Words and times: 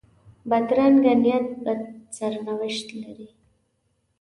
بدرنګه 0.49 1.13
نیت 1.23 1.47
بد 1.63 1.81
سرنوشت 2.15 2.87
لري 3.01 3.27